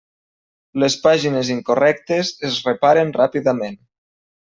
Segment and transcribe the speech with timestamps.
[0.83, 3.83] Les pàgines incorrectes es reparen ràpidament.